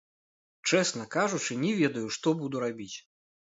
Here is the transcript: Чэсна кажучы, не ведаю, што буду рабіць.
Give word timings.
Чэсна 0.71 1.05
кажучы, 1.17 1.59
не 1.65 1.71
ведаю, 1.83 2.03
што 2.19 2.35
буду 2.43 2.67
рабіць. 2.67 2.93